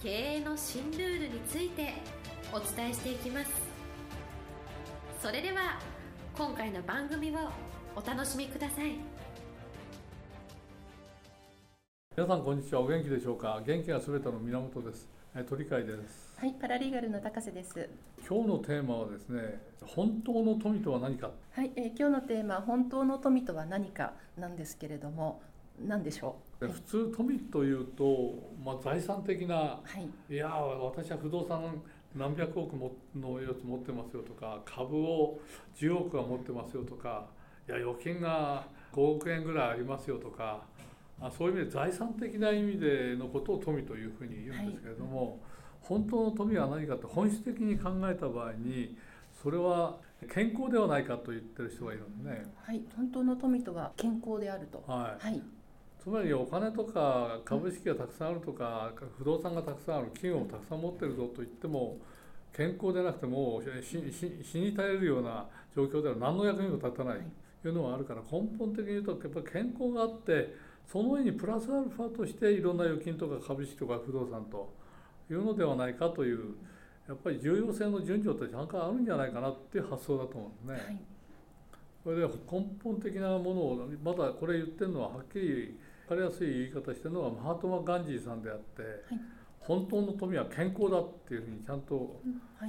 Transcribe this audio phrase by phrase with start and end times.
[0.00, 1.92] 経営の新ルールについて
[2.52, 3.50] お伝えしていきます。
[5.20, 5.80] それでは
[6.36, 7.34] 今回の番組を
[7.96, 8.92] お楽しみください。
[12.16, 12.82] 皆さんこんにちは。
[12.82, 13.60] お元気でしょうか？
[13.66, 15.08] 元気がすべての源です。
[15.48, 16.32] 鳥飼です。
[16.38, 17.90] はいパラリーガルの高瀬です。
[18.24, 21.32] 今日のテーマはですね本当の富とは何か？
[21.50, 25.42] はい、えー、今日のテーマ本当の富とは何かなんですけれども
[25.86, 29.80] 何でしょう、普通富というと、まあ、財産的な、は
[30.28, 31.82] い、いや私は不動産
[32.16, 35.38] 何百億ものやつ持ってますよとか株を
[35.76, 37.26] 10億は持ってますよとか
[37.68, 40.62] いや預金が5億円ぐらいありますよとか
[41.20, 45.38] あそういう意味で財産的な意味でのことを富というふうに言うんですけれども、はい、
[45.82, 48.96] 本当の富は何かって本質的に考えた場合に
[49.42, 49.98] それは
[50.32, 52.44] 健康ではないかと言ってる人がいるんですね。
[52.56, 54.82] はい、本当の富とは健康であると。
[54.86, 55.24] はい。
[55.24, 55.42] はい、
[56.08, 61.98] つまりお金とか株式がたくさんあるとか、不動産がたくさんある企業をたくさん持ってるぞと言っても
[62.56, 65.44] 健康でなくても死に絶えるような
[65.76, 67.18] 状況では何の役にも立たない
[67.60, 70.56] というのはあるから根本的に言うとやっぱり健康があって
[70.90, 74.72] その上にプラスアルファとしていろんな預金とか株式とか不動産と
[75.30, 76.54] いうのではないかという
[77.06, 80.86] やっぱり重要性の順序ってちゃんとあるんじゃないかなっていう発想だと思うんですね。
[80.86, 80.98] はい、
[82.02, 89.20] これで根本的なものをまだこれ言ってるのははっきり分かりやすい言い方してるのはマハトマ・ガンジーさんであって、はい、
[89.60, 92.20] 本当の富は健康だっていうふうにちゃんと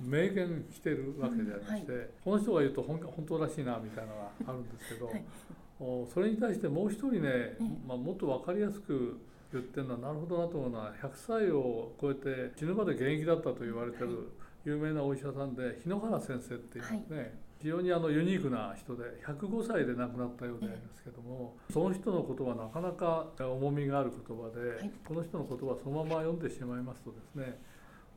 [0.00, 5.10] 明言してるわけでありまして、この人が言うと本当らしいなみたいなのがあるんですけど、
[6.12, 7.56] それに対してもう一人ね、
[7.86, 9.18] まあ、もっと分かりやすく
[9.52, 14.32] 言ってるのはなるほどなと思うのは100歳を超えて死ぬまで現役だったと言われてる
[14.64, 17.32] 有名なお医者さんで日野原先生っていうね、はい、
[17.62, 27.58] 非常にあのユニークな人で105歳で亡くなったようでありますけどもその人の言葉なかなか重みがある言葉で、はい、この人の言葉そのまま読んでしまいますとですね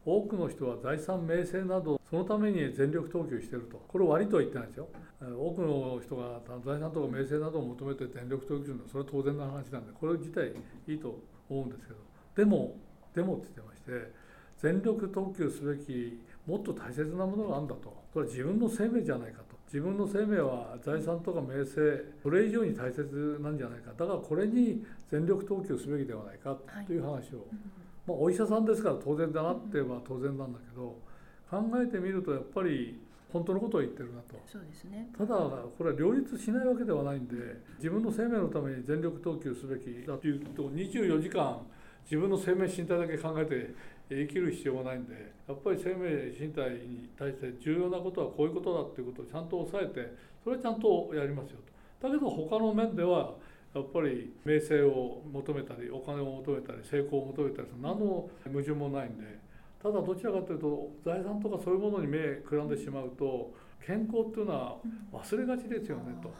[0.03, 3.81] 多くの人は財産名声などそのために全力投球してると。
[3.87, 4.87] これ悪いとは言ってないですよ。
[5.19, 10.53] 多くの人が財産とか名声などを求めて全力投球するのはそれは当然の話なんでこれ自体
[10.87, 11.19] いいと
[11.49, 11.99] 思うんですけど。
[12.35, 12.77] でも
[13.15, 14.13] でもって言ってまして
[14.57, 17.89] 全力投球すべきもっと大切なものがあるんだと。
[18.13, 19.55] これは自分の生命じゃないかと。
[19.65, 23.91] 自分の生命は財産とか名声それ以上に大切なんじゃないか。
[23.97, 26.55] だからこれに全力投球すべきではないか
[26.85, 27.21] という話を、はい
[28.07, 30.99] まあ、お医者さんですから当然だなって言えば当然なんだけど
[31.49, 33.01] 考えてみるとやっぱり
[33.33, 34.39] 本当のことを言ってるなと。
[34.45, 35.09] そうですね。
[35.17, 37.35] ただこれは両立しないわけではないんで
[37.77, 41.59] 自分の生命のために全力投球すべきだというと24時間
[42.05, 43.73] 自分の生命身体だけ考えて
[44.09, 51.57] 生きる必要はないんでやっぱり生命身体に対して重要なことはこういうことだっていうことをちゃんと押さえてそれはちゃんとやりますよ
[52.01, 52.07] と。
[52.07, 53.33] だけど他の面では
[53.73, 59.39] やっぱり名声を求めたりお金を求めたり成功を求めたりする何の矛盾もないんで
[59.81, 63.53] ただどちらかというと財産とかそういうものに目くらんでしまうと
[63.85, 64.77] 健康っていうのは
[65.13, 66.33] 忘れがちですよねと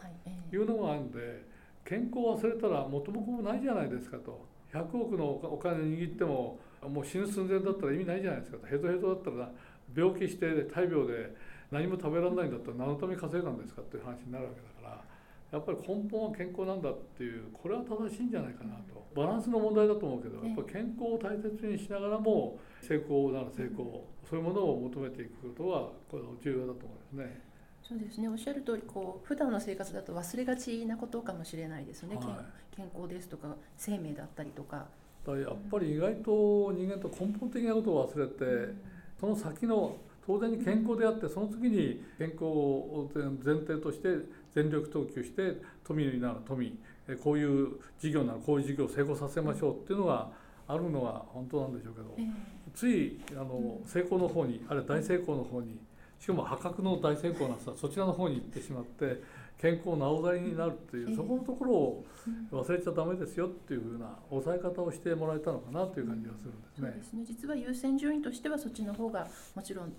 [0.54, 1.44] いうのがあるんで
[1.84, 4.44] 健康を忘れたら元も子もないじゃないですかと。
[4.72, 8.58] 100億のお金握ってももう死ぬ寸前だったら意味ないじゃないですか。
[8.68, 9.50] ヘトヘトだったら
[9.94, 11.34] 病気して大病で
[11.70, 15.04] 何も食べられないんだったら何のために稼いだんですかっていう話になるわけだから
[15.52, 19.06] やっぱり根本は健康なんだっていうこれは正しいんじゃないかなと。
[19.14, 27.40] バランスの問題だと思うけどやっぱり健康を大切にしながらも成功なら成功そういうものを求めていくことはこの重要だと思いますね。
[27.82, 28.28] そうですね。
[28.28, 34.88] おっしゃる通りこう普段の生活だと忘れがちなことかもしれないですね、はい、健康ですとか生命だったりとか
[35.32, 38.80] やっぱり意外と人間と根本的なことを忘れて、うん、
[39.18, 39.96] その先の
[40.26, 44.08] 当然に健康であってその次に健康を前提として
[44.54, 46.78] 全力投球して富なら富
[47.22, 47.68] こういう
[48.00, 50.28] 事業ならこういう事業を成功させましょうっていうのが
[50.66, 52.26] あるのは本当なんでしょうけど、えー、
[52.74, 55.78] ついあの成功の方にあるいは大成功の方に
[56.18, 59.22] しかも破格の大成功なさそちらの方に行ってしまって
[59.60, 62.04] 健康なおざりになるっていう、そこのところを
[62.52, 66.90] 忘れちゃダメですよっていうふうな抑え方をしてもらえたのかなという感じがするんですね。
[66.90, 67.24] ですね。
[67.24, 69.92] 実は優先順位としてはそっちの方がもちろん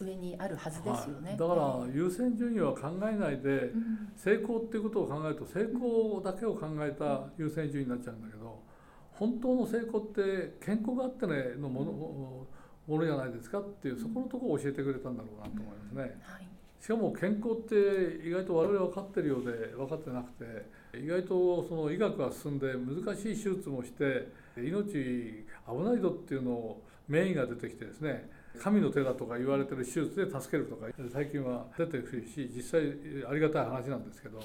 [0.00, 3.72] 上にあるはずですよね、はい、だから優先順位は考えないで、
[4.16, 8.58] 成功っていうことを考えると成功だけを考えた優先順位になっちゃうんだけど
[9.12, 16.02] 本当の成功って健康があってねのもの,、ものじゃないですかっていうそこのところを教えてくれたんだろうなと思いますね。
[16.22, 16.48] はい
[16.84, 24.28] しかも健康って意外と我々分かってるようで分かってなくて意外とその医学が進んで難しい手術もして
[24.58, 28.28] 命危ないぞっていうのを名医が出てきてですね
[28.62, 32.82] 神の手だとか言われてる手術で助けるとか最近は出てくるし実際
[33.30, 34.42] ありがたい話なんですけど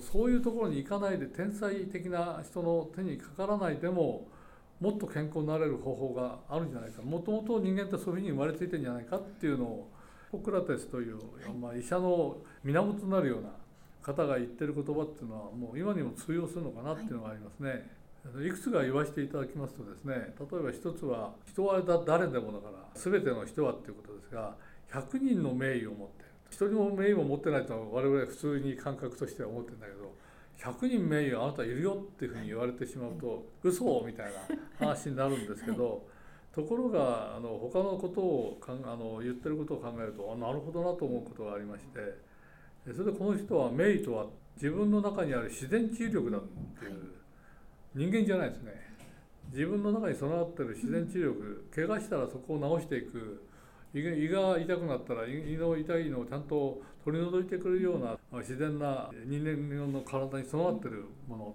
[0.00, 4.28] そういうところに行かないで天才的な人の手にかからないでも
[4.80, 7.02] もっと健康になれる方法があるんじゃないか。
[7.02, 9.90] もともと人間ってそういうふうに生まれついてんじゃないかっていうのを
[10.30, 11.18] ポクラテスという、
[11.60, 13.50] まあ、医者の源となるような
[14.02, 17.98] 方が言ってる言葉っていうのはもう今にも通用するのかなっていうのがありますね。
[18.44, 24.54] いくつか言わせていただきますとですね例えば一つは人は誰でもだから全ての人はっていうことですが
[24.92, 30.14] 100人の名誉を持ってる一人の名誉を持ってないと我々普通に感覚としては思ってるんだけど
[30.72, 34.26] 100人名誉あなたいるよっていうふうに言われてしまうと嘘みたい
[34.80, 36.06] な話になるんですけど
[36.58, 42.00] ところがあの他のことをかんあの言ってることを考えるとあなるほどなと思うことがありまして
[42.92, 44.26] それでこの人は名医とは
[44.56, 47.14] 自分の中にある自然治癒力だっていう
[47.94, 48.72] 人間じゃないですね。
[49.52, 53.44] 自分の中に備わってる自然治癒力怪我したらそこを治していく。
[53.94, 61.54] 胃が痛くなったら胃の痛いのをちゃんと取り除いてくれるような自然な人間の体に備わってるもの。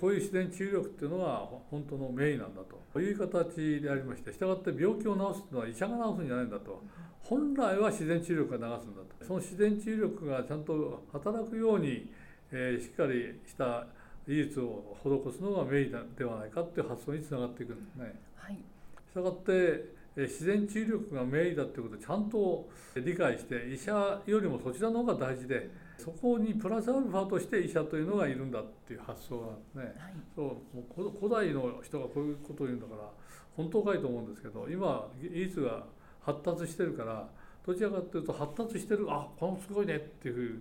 [0.00, 3.00] こういう自然治癒力っていうのが本当の名医なんだと。
[3.00, 6.82] いう形でありまして従って病気を治すのは医者が治すんじゃないんだと。
[7.22, 9.24] 本来は自然治癒力が流すんだと。
[9.24, 12.10] その自然治癒力がちゃんと働くように、
[12.50, 13.86] えー、しっかりした
[14.26, 18.20] 技術を施すのが名医ではないかっていう発想につながっていくんですね。
[18.34, 29.36] はい、したがって自然治癒力が名医だっていうことをちゃんと理解して医者よりもそちらの方が大事でそこにプラスアルファとして医者というのがいるんだっていう発想
[29.74, 33.10] なんですね、はい、そうもう古代の人がこういうことを言うんだから
[33.56, 35.84] 本当かいと思うんですけど今技術が
[36.20, 37.28] 発達してるから
[37.66, 40.60] どちらかというと発達してるあこのすごいねっていう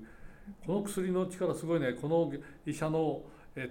[0.65, 2.31] この薬の力すごいねこの
[2.65, 3.21] 医者の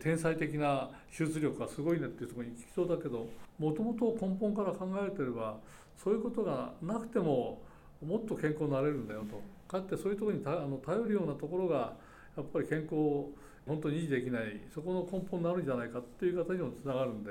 [0.02, 3.28] 天才的な手術力がすごいねっていうところに行きそうだけど
[3.58, 5.56] もともと根本から考えてれば
[5.96, 7.62] そういうことがなくても
[8.04, 9.56] もっと健康になれるんだよと。
[9.68, 11.96] かってそういうところにあの頼るようなところが
[12.36, 13.30] やっぱり健康を
[13.66, 17.30] 本当に維持できないそこの根本になるんじゃないかっていう形にもつながるんで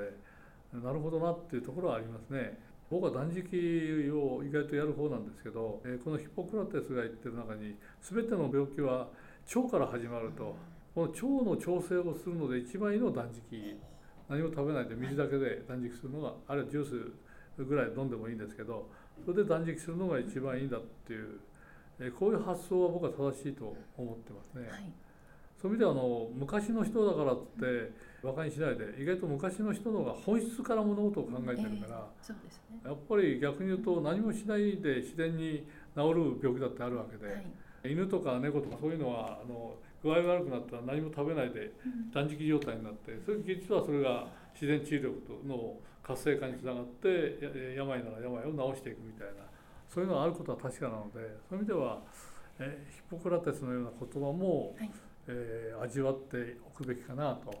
[0.74, 2.58] なるほどなっていうところはありますね。
[2.90, 9.08] 僕は断食を意外とやる方なんですけどこのヒポクラテスが言ってる中に全ての病気は
[9.54, 10.54] 腸から始まると
[10.94, 13.76] この腸の調整をするので一番いいのは断食
[14.28, 16.86] 何も食べないで水だけで断食するのがあるいはジュー
[17.58, 18.88] スぐらい飲んでもいいんですけど
[19.24, 21.40] それで断食するのが一番いいんだっていう
[22.00, 24.68] えこういう発想は僕は正しいと思ってますね。
[24.68, 24.92] はい、
[25.60, 32.40] そういう意味ではあの昔の人だからって馬鹿にしないで意外と昔の人の方が本質から物事を考えてるから、えーね、
[32.84, 35.64] やっぱり逆に言うと何もしないで自然に
[35.94, 41.72] 治る病気だってあるわけで、はい、犬とか猫とかそういうのはあの具合悪くなったら何も食べないで
[42.12, 45.12] 断食状態になってそれ実はそれが自然治癒力
[45.46, 47.38] の活性化につながって
[47.76, 49.42] 病なら病を治していくみたいな
[49.88, 52.02] そういうのがあることは確かなのでそういう意味では、
[52.58, 54.90] えヒポクラテスのような言葉も、はい、
[55.28, 57.54] えー、味わっておくべきかなと、は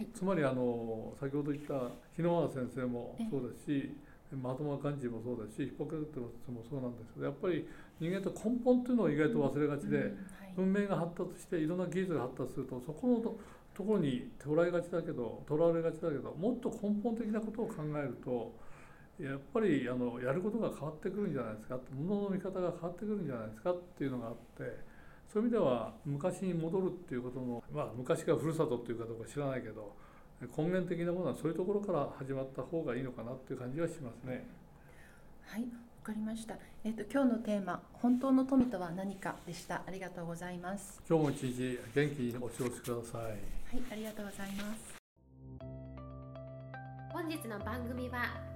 [0.00, 3.96] い、つまりあの先ほど言った日野川先生もそうですし
[4.42, 7.66] マトマガンジーもそうですしヒポクラテスもそうなんですけどやっぱり
[8.00, 10.16] 人間と根本っていうのを意外と忘れがちで、うんはい、
[10.56, 18.52] 文明が発達していろんな技術が発達するとそこのところに捉えがちだけどとらわれがちだけどもっと根本的なことを考えると
[19.18, 24.78] やっぱりあのやることが変わってくるんじゃないですか物の見方が変わってくるんじゃないですかっていうのがあって
[25.32, 29.94] そういう意味では昔に戻るっていうことのまあ昔がふるさとっていうかどうか知らないけど
[30.56, 34.46] 根源的なものはそういうところから始まった方がいいのかなっていう感じはしますね。
[35.46, 36.54] はいわかりました。
[36.84, 39.82] えっ、ー、と今日のテーマ本当の富とは何かでした。
[39.86, 41.02] ありがとうございます。
[41.08, 43.22] 今日も一日元気にお過ごしください。
[43.22, 43.36] はい、
[43.90, 44.96] ありがとうございます。
[47.12, 48.55] 本日の番組は